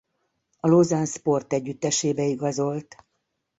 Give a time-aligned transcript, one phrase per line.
[0.59, 2.95] A Lausanne-Sport együttesébe igazolt.